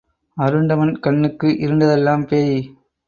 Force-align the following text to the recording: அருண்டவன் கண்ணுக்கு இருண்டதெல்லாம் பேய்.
அருண்டவன் 0.37 0.93
கண்ணுக்கு 0.99 1.47
இருண்டதெல்லாம் 1.47 2.25
பேய். 2.27 2.57